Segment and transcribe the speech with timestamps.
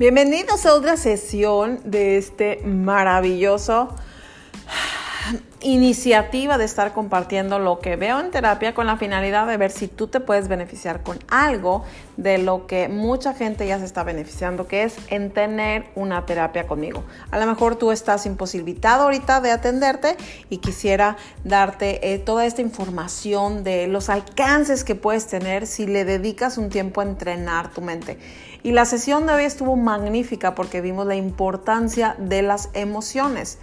[0.00, 3.94] Bienvenidos a otra sesión de este maravilloso
[5.60, 9.88] iniciativa de estar compartiendo lo que veo en terapia con la finalidad de ver si
[9.88, 11.84] tú te puedes beneficiar con algo
[12.16, 16.66] de lo que mucha gente ya se está beneficiando, que es en tener una terapia
[16.66, 17.04] conmigo.
[17.30, 20.16] A lo mejor tú estás imposibilitado ahorita de atenderte
[20.48, 26.04] y quisiera darte eh, toda esta información de los alcances que puedes tener si le
[26.04, 28.18] dedicas un tiempo a entrenar tu mente.
[28.62, 33.58] Y la sesión de hoy estuvo magnífica porque vimos la importancia de las emociones.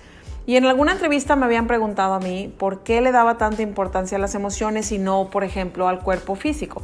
[0.48, 4.18] Y en alguna entrevista me habían preguntado a mí por qué le daba tanta importancia
[4.18, 6.82] a las emociones y no, por ejemplo, al cuerpo físico.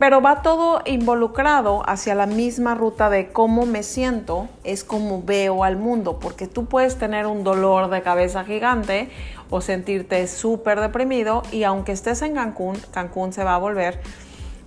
[0.00, 5.62] Pero va todo involucrado hacia la misma ruta de cómo me siento, es como veo
[5.62, 9.08] al mundo, porque tú puedes tener un dolor de cabeza gigante
[9.50, 14.00] o sentirte súper deprimido y aunque estés en Cancún, Cancún se va a volver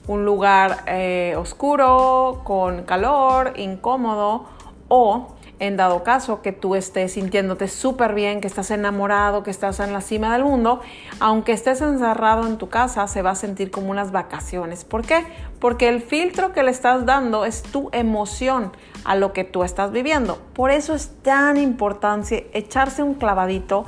[0.08, 4.46] un lugar eh, oscuro, con calor, incómodo
[4.88, 9.80] o en dado caso que tú estés sintiéndote súper bien, que estás enamorado, que estás
[9.80, 10.82] en la cima del mundo,
[11.20, 14.86] aunque estés encerrado en tu casa, se va a sentir como unas vacaciones.
[14.86, 15.26] ¿Por qué?
[15.60, 18.72] Porque el filtro que le estás dando es tu emoción
[19.04, 20.40] a lo que tú estás viviendo.
[20.54, 23.86] Por eso es tan importante echarse un clavadito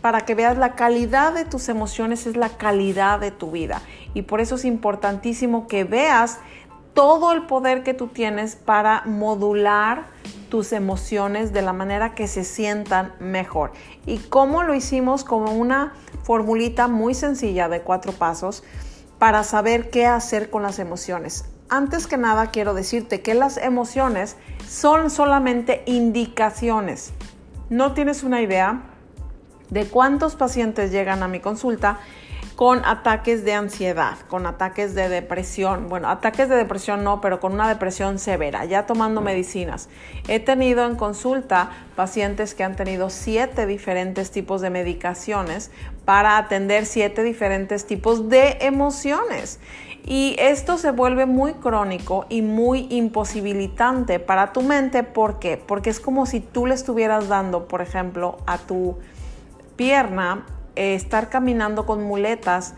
[0.00, 3.80] para que veas la calidad de tus emociones es la calidad de tu vida.
[4.14, 6.40] Y por eso es importantísimo que veas
[6.92, 10.06] todo el poder que tú tienes para modular
[10.52, 13.72] tus emociones de la manera que se sientan mejor.
[14.04, 15.24] ¿Y cómo lo hicimos?
[15.24, 15.94] Como una
[16.24, 18.62] formulita muy sencilla de cuatro pasos
[19.18, 21.46] para saber qué hacer con las emociones.
[21.70, 24.36] Antes que nada quiero decirte que las emociones
[24.68, 27.14] son solamente indicaciones.
[27.70, 28.82] No tienes una idea
[29.70, 31.98] de cuántos pacientes llegan a mi consulta
[32.62, 35.88] con ataques de ansiedad, con ataques de depresión.
[35.88, 39.88] Bueno, ataques de depresión no, pero con una depresión severa, ya tomando medicinas.
[40.28, 45.72] He tenido en consulta pacientes que han tenido siete diferentes tipos de medicaciones
[46.04, 49.58] para atender siete diferentes tipos de emociones.
[50.06, 55.02] Y esto se vuelve muy crónico y muy imposibilitante para tu mente.
[55.02, 55.56] ¿Por qué?
[55.56, 58.98] Porque es como si tú le estuvieras dando, por ejemplo, a tu
[59.74, 60.46] pierna
[60.76, 62.74] eh, estar caminando con muletas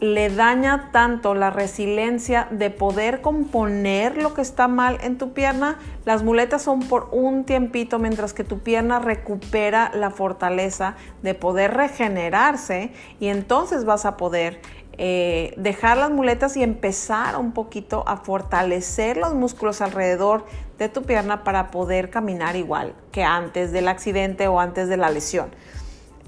[0.00, 5.78] le daña tanto la resiliencia de poder componer lo que está mal en tu pierna.
[6.04, 11.74] Las muletas son por un tiempito mientras que tu pierna recupera la fortaleza de poder
[11.74, 14.60] regenerarse y entonces vas a poder
[14.98, 20.44] eh, dejar las muletas y empezar un poquito a fortalecer los músculos alrededor
[20.78, 25.10] de tu pierna para poder caminar igual que antes del accidente o antes de la
[25.10, 25.50] lesión.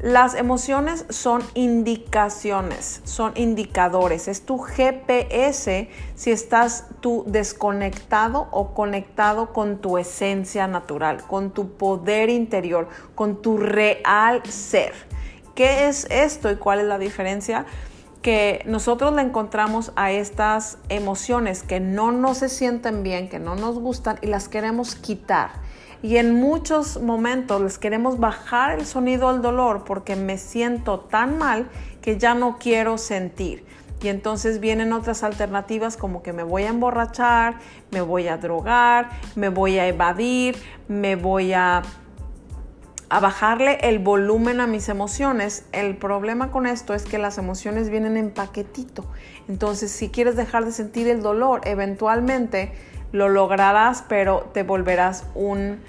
[0.03, 9.53] Las emociones son indicaciones, son indicadores, es tu GPS si estás tú desconectado o conectado
[9.53, 14.95] con tu esencia natural, con tu poder interior, con tu real ser.
[15.55, 17.67] ¿Qué es esto y cuál es la diferencia?
[18.23, 23.55] Que nosotros le encontramos a estas emociones que no nos se sienten bien, que no
[23.55, 25.51] nos gustan y las queremos quitar
[26.03, 31.39] y en muchos momentos les queremos bajar el sonido al dolor porque me siento tan
[31.39, 31.69] mal
[32.01, 33.65] que ya no quiero sentir.
[34.03, 37.59] Y entonces vienen otras alternativas como que me voy a emborrachar,
[37.91, 40.57] me voy a drogar, me voy a evadir,
[40.89, 41.83] me voy a,
[43.11, 45.67] a bajarle el volumen a mis emociones.
[45.73, 49.05] El problema con esto es que las emociones vienen en paquetito.
[49.49, 52.73] Entonces si quieres dejar de sentir el dolor, eventualmente
[53.13, 55.81] lo lograrás, pero te volverás un,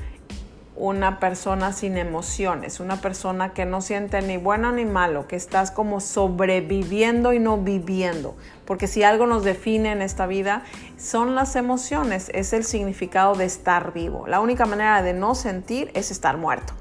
[0.76, 5.70] una persona sin emociones, una persona que no siente ni bueno ni malo, que estás
[5.70, 8.36] como sobreviviendo y no viviendo.
[8.66, 10.64] Porque si algo nos define en esta vida
[10.98, 14.26] son las emociones, es el significado de estar vivo.
[14.28, 16.74] La única manera de no sentir es estar muerto.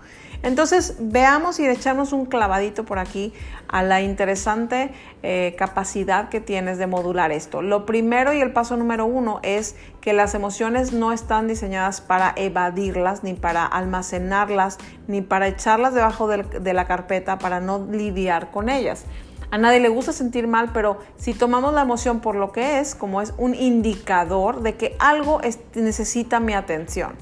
[0.43, 3.33] Entonces veamos y echamos un clavadito por aquí
[3.69, 4.91] a la interesante
[5.23, 7.61] eh, capacidad que tienes de modular esto.
[7.61, 12.33] Lo primero y el paso número uno es que las emociones no están diseñadas para
[12.37, 14.79] evadirlas, ni para almacenarlas,
[15.09, 19.05] ni para echarlas debajo de la carpeta para no lidiar con ellas.
[19.51, 22.95] A nadie le gusta sentir mal, pero si tomamos la emoción por lo que es,
[22.95, 25.41] como es un indicador de que algo
[25.75, 27.17] necesita mi atención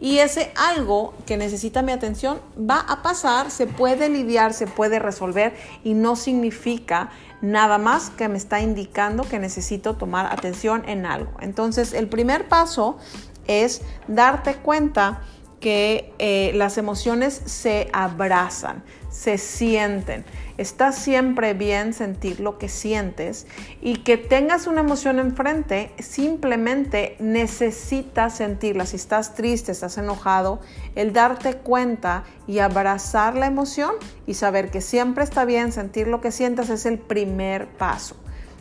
[0.00, 4.98] y ese algo que necesita mi atención va a pasar, se puede lidiar, se puede
[4.98, 5.54] resolver
[5.84, 7.10] y no significa
[7.40, 11.32] nada más que me está indicando que necesito tomar atención en algo.
[11.40, 12.98] Entonces, el primer paso
[13.46, 15.22] es darte cuenta
[15.66, 20.24] que eh, las emociones se abrazan, se sienten.
[20.58, 23.48] Está siempre bien sentir lo que sientes
[23.82, 28.86] y que tengas una emoción enfrente, simplemente necesitas sentirla.
[28.86, 30.60] Si estás triste, estás enojado,
[30.94, 33.90] el darte cuenta y abrazar la emoción
[34.24, 38.14] y saber que siempre está bien sentir lo que sientas es el primer paso.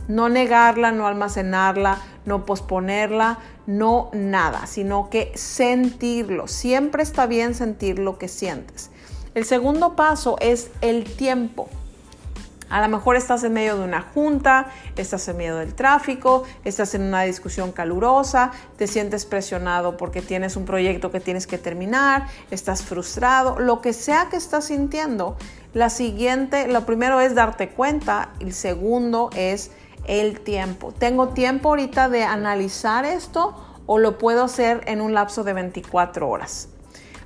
[0.07, 6.47] No negarla, no almacenarla, no posponerla, no nada, sino que sentirlo.
[6.47, 8.89] Siempre está bien sentir lo que sientes.
[9.33, 11.67] El segundo paso es el tiempo.
[12.69, 16.95] A lo mejor estás en medio de una junta, estás en medio del tráfico, estás
[16.95, 22.27] en una discusión calurosa, te sientes presionado porque tienes un proyecto que tienes que terminar,
[22.49, 25.37] estás frustrado, lo que sea que estás sintiendo.
[25.73, 29.69] La siguiente, lo primero es darte cuenta, el segundo es
[30.07, 30.91] el tiempo.
[30.91, 33.55] ¿Tengo tiempo ahorita de analizar esto
[33.85, 36.69] o lo puedo hacer en un lapso de 24 horas?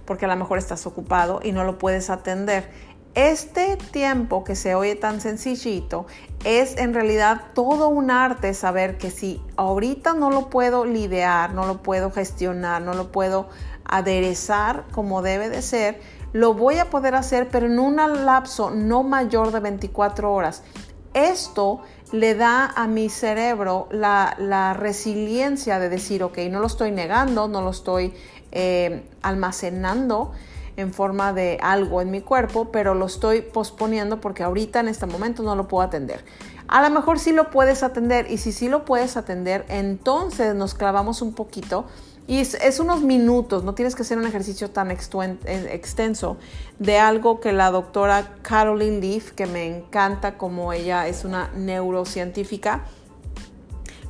[0.06, 2.70] Porque a lo mejor estás ocupado y no lo puedes atender.
[3.16, 6.06] Este tiempo que se oye tan sencillito
[6.46, 11.66] es en realidad todo un arte saber que si ahorita no lo puedo lidiar, no
[11.66, 13.50] lo puedo gestionar, no lo puedo
[13.84, 16.00] aderezar como debe de ser,
[16.34, 20.64] lo voy a poder hacer pero en un lapso no mayor de 24 horas.
[21.14, 27.48] Esto le da a mi cerebro la, resiliencia de decir, ok, no lo estoy negando,
[27.48, 28.14] no lo estoy
[28.52, 30.32] eh, almacenando
[30.78, 35.06] en forma de algo en mi cuerpo, pero lo estoy posponiendo porque ahorita en este
[35.06, 36.24] momento no lo puedo atender.
[36.68, 40.76] A lo mejor sí lo puedes atender y si sí lo puedes atender, entonces nos
[40.76, 41.86] clavamos un poquito
[42.30, 46.38] y es, unos minutos, no tienes que hacer un ejercicio tan extenso
[46.78, 52.86] de algo que la doctora Caroline Leaf, que me encanta como ella es una neurocientífica,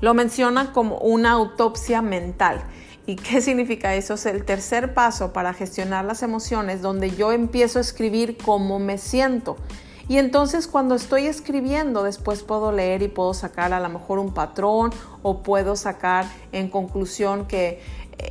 [0.01, 2.62] lo menciona como una autopsia mental.
[3.06, 4.16] ¿Y qué significa eso?
[4.16, 8.98] Es el tercer paso para gestionar las emociones, donde yo empiezo a escribir cómo me
[8.98, 9.56] siento.
[10.09, 14.33] Y entonces cuando estoy escribiendo, después puedo leer y puedo sacar a lo mejor un
[14.33, 14.91] patrón
[15.21, 17.79] o puedo sacar en conclusión que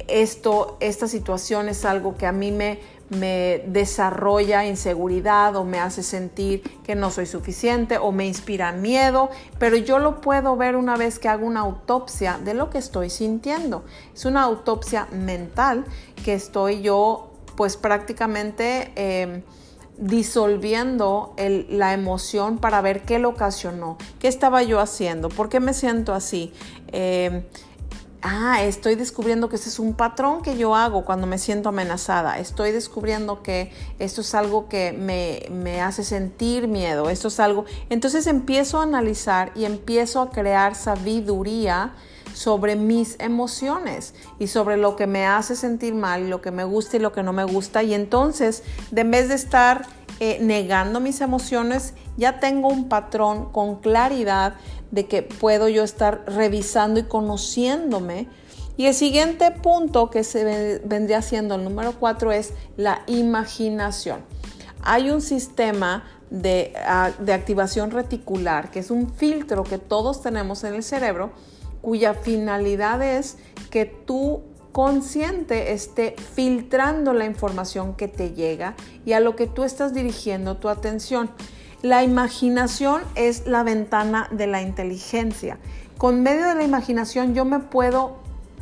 [0.08, 2.80] esto, esta situación es algo que a mí me,
[3.10, 9.30] me desarrolla inseguridad o me hace sentir que no soy suficiente o me inspira miedo,
[9.58, 13.08] pero yo lo puedo ver una vez que hago una autopsia de lo que estoy
[13.08, 13.84] sintiendo.
[14.14, 15.84] Es una autopsia mental
[16.24, 19.42] que estoy yo pues prácticamente em,
[19.98, 25.74] disolviendo la emoción para ver qué lo ocasionó, qué estaba yo haciendo, por qué me
[25.74, 26.52] siento así.
[26.92, 27.42] Em,
[28.22, 32.38] ah, estoy descubriendo que ese es un patrón que yo hago cuando me siento amenazada.
[32.38, 37.10] Estoy descubriendo que esto es algo que me, me, hace sentir miedo.
[37.10, 37.64] Esto es algo.
[37.90, 41.94] Entonces empiezo a analizar y empiezo a crear sabiduría
[42.38, 46.96] sobre mis emociones y sobre lo que me hace sentir mal, lo que me gusta
[46.96, 47.82] y lo que no me gusta.
[47.82, 48.62] Y entonces,
[48.92, 49.86] de en vez de estar
[50.20, 54.54] eh, negando mis emociones, ya tengo un patrón con claridad
[54.92, 58.28] de que puedo yo estar revisando y conociéndome.
[58.76, 64.20] Y el siguiente punto que se vendría siendo el número cuatro es la imaginación.
[64.82, 70.62] Hay un sistema de, ah, de activación reticular, que es un filtro que todos tenemos
[70.62, 71.32] en el cerebro,
[71.80, 73.36] cuya finalidad es
[73.70, 74.42] que tú
[74.72, 80.56] consciente esté filtrando la información que te llega y a lo que tú estás dirigiendo
[80.56, 81.30] tu atención.
[81.82, 85.58] La imaginación es la ventana de la inteligencia.
[85.96, 88.18] Con medio de la imaginación yo me puedo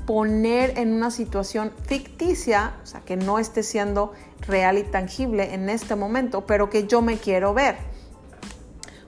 [0.07, 4.13] poner en una situación ficticia, o sea, que no esté siendo
[4.47, 7.77] real y tangible en este momento, pero que yo me quiero ver.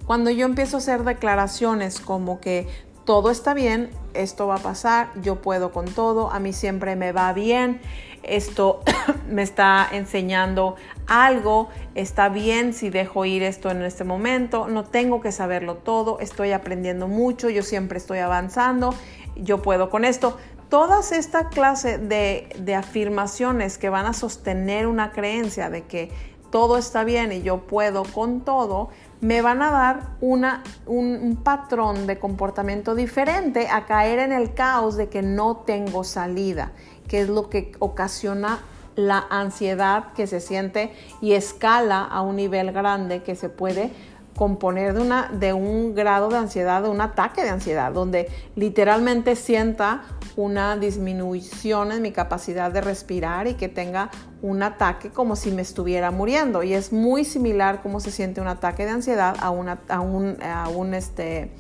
[0.07, 2.67] Cuando yo empiezo a hacer declaraciones como que
[3.09, 7.13] todo está bien, esto va a pasar, yo puedo con todo, a mí siempre me
[7.13, 7.81] va bien,
[8.23, 8.83] esto
[9.31, 15.23] me está enseñando algo, está bien si dejo ir esto en este momento, no tengo
[15.23, 18.95] que saberlo todo, estoy aprendiendo mucho, yo siempre estoy avanzando,
[19.37, 20.37] yo puedo con esto.
[20.69, 26.11] Todas esta clase de, de afirmaciones que van a sostener una creencia de que
[26.51, 28.89] todo está bien y yo puedo con todo,
[29.21, 35.09] me van a dar un, patrón de comportamiento diferente a caer en el caos de
[35.09, 36.73] que no tengo salida,
[37.09, 38.61] que es lo que ocasiona
[38.97, 43.93] la ansiedad que se siente y escala a un nivel grande que se puede
[44.39, 49.35] componer de, una, de un grado de ansiedad, de un ataque de ansiedad, donde literalmente
[49.35, 50.05] sienta
[50.37, 55.63] una disminución en mi capacidad de respirar y que tenga un ataque como si me
[55.63, 56.63] estuviera muriendo.
[56.63, 60.41] Y es muy similar cómo se siente un ataque de ansiedad a, una, a, un,
[60.41, 61.51] a un, este,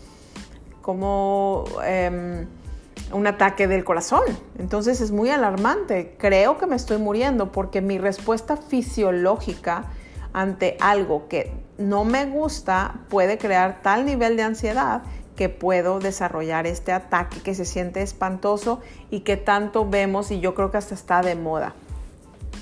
[0.81, 1.65] como...
[1.85, 2.47] Em,
[3.11, 4.21] un ataque del corazón.
[4.59, 6.15] Entonces es muy alarmante.
[6.19, 9.85] Creo que me estoy muriendo porque mi respuesta fisiológica
[10.35, 15.03] ante algo que no me gusta puede crear tal nivel de ansiedad
[15.37, 20.55] que puedo desarrollar este ataque que se siente espantoso y que tanto vemos y yo
[20.55, 21.75] creo que hasta está de moda.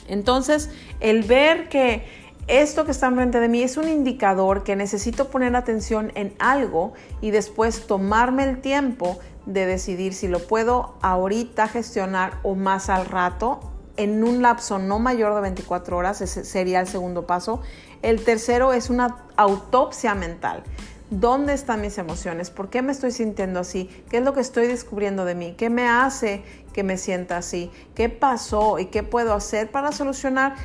[0.08, 0.70] Entonces,
[1.00, 2.04] el ver que
[2.48, 6.92] esto que está enfrente de mí es un indicador que necesito poner atención en algo
[7.22, 13.06] y después tomarme el tiempo de decidir si lo puedo ahorita gestionar o más al
[13.06, 13.60] rato
[13.96, 17.60] en un lapso no mayor de 24 horas, ese sería el segundo paso.
[18.02, 20.62] El tercero es una autopsia mental.
[21.10, 22.50] ¿Dónde están mis emociones?
[22.50, 23.88] ¿Por qué me estoy sintiendo así?
[24.10, 25.54] ¿Qué es lo que estoy descubriendo de mí?
[25.56, 27.70] ¿Qué me hace que me sienta así?
[27.94, 30.56] ¿Qué pasó y qué puedo hacer para solucionar?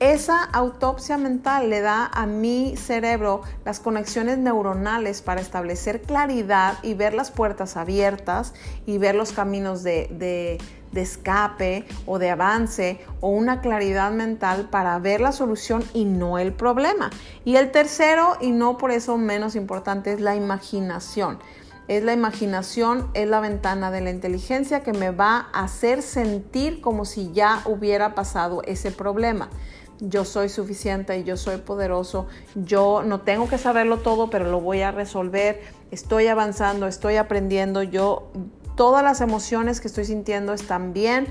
[0.00, 6.94] Esa autopsia mental le da a mi cerebro las conexiones neuronales para establecer claridad y
[6.94, 8.54] ver las puertas abiertas
[8.86, 10.08] y ver los caminos de,
[10.90, 16.38] de escape o de avance o una claridad mental para ver la solución y no
[16.38, 17.10] el problema.
[17.44, 21.38] Y el tercero, y no por eso menos importante, es la imaginación.
[21.88, 26.80] Es la imaginación, es la ventana de la inteligencia que me va a hacer sentir
[26.80, 29.50] como si ya hubiera pasado ese problema.
[30.00, 34.80] Yo soy suficiente, yo soy poderoso, yo no tengo que saberlo todo, pero lo voy
[34.80, 38.30] a resolver, estoy avanzando, estoy aprendiendo, yo
[38.76, 41.26] todas las emociones que estoy sintiendo están bien.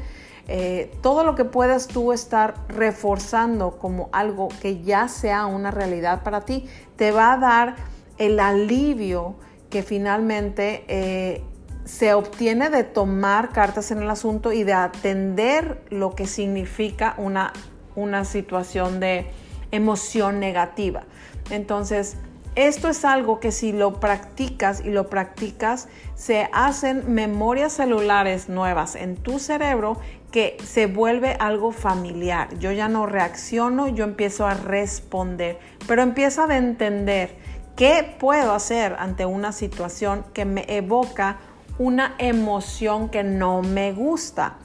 [0.47, 6.23] Eh, todo lo que puedas tú estar reforzando como algo que ya sea una realidad
[6.23, 7.75] para ti, te va a dar
[8.17, 9.35] el alivio
[9.69, 11.43] que finalmente eh,
[11.85, 17.53] se obtiene de tomar cartas en el asunto y de atender lo que significa una,
[17.95, 19.27] una situación de
[19.71, 21.03] emoción negativa.
[21.49, 22.17] Entonces,
[22.55, 28.95] esto es algo que si lo practicas y lo practicas, se hacen memorias celulares nuevas
[28.95, 29.97] en tu cerebro
[30.31, 32.57] que se vuelve algo familiar.
[32.59, 37.37] Yo ya no reacciono, yo empiezo a responder, pero empieza a entender
[37.75, 41.37] qué puedo hacer ante una situación que me evoca
[41.77, 44.57] una emoción que no me gusta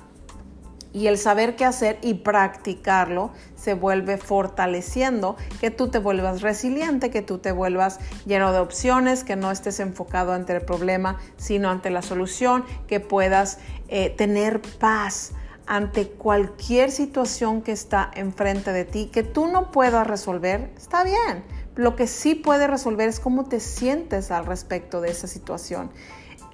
[0.95, 7.11] y el saber qué hacer y practicarlo se vuelve fortaleciendo, que tú te vuelvas resiliente,
[7.11, 11.69] que tú te vuelvas lleno de opciones, que no estés enfocado ante el problema, sino
[11.69, 13.59] ante la solución, que puedas
[13.89, 15.33] eh, tener paz
[15.67, 21.43] ante cualquier situación que está enfrente de ti, que tú no puedas resolver, está bien.
[21.75, 25.91] Lo que sí puede resolver es cómo te sientes al respecto de esa situación.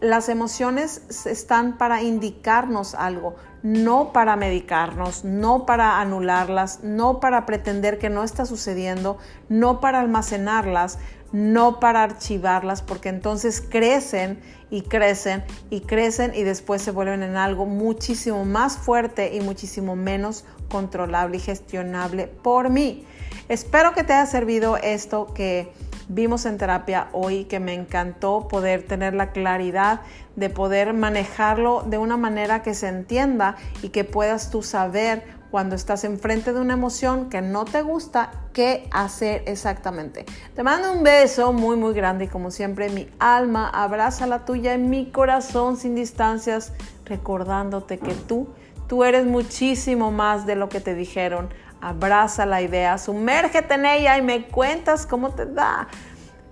[0.01, 7.99] Las emociones están para indicarnos algo, no para medicarnos, no para anularlas, no para pretender
[7.99, 9.19] que no está sucediendo,
[9.51, 10.99] no para almacenarlas,
[11.33, 14.41] no para archivarlas, porque entonces crecen
[14.71, 19.97] y crecen y crecen y después se vuelven en algo muchísimo más fuerte y muchísimo
[19.97, 23.05] menos controlable y gestionable por mí.
[23.51, 25.73] Espero que te haya servido esto que
[26.11, 30.01] vimos en terapia hoy, que me encantó poder tener la claridad
[30.35, 35.75] de poder manejarlo de una manera que se entienda y que puedas tú saber cuando
[35.75, 40.25] estás enfrente de una emoción que no te gusta, qué hacer exactamente.
[40.55, 44.75] Te mando un beso muy, muy grande y como siempre mi alma abraza la tuya
[44.75, 46.73] en mi corazón sin distancias,
[47.05, 48.49] recordándote que tú,
[48.89, 51.51] tú eres muchísimo más de lo que te dijeron.
[51.81, 55.89] Abraza la idea, sumérgete en ella y me cuentas cómo te da.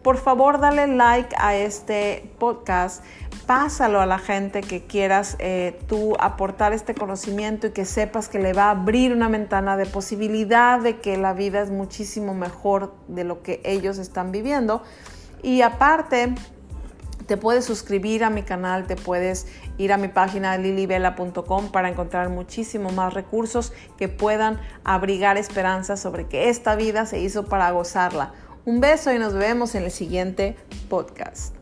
[0.03, 3.05] Por favor, dale like a este podcast,
[3.47, 8.39] pásalo a la gente que quieras eh, tú aportar este conocimiento y que sepas que
[8.39, 12.95] le va a abrir una ventana de posibilidad de que la vida es muchísimo mejor
[13.09, 14.83] de lo que ellos están viviendo.
[15.43, 16.35] Y aparte,
[17.29, 22.31] te puedes suscribir a mi canal, te puedes ir a mi página lilibela.com para encontrar
[22.31, 28.33] muchísimo más recursos que puedan abrigar esperanza sobre que esta vida se hizo para gozarla.
[28.65, 30.57] Un beso y nos vemos en el siguiente
[30.89, 31.58] podcast.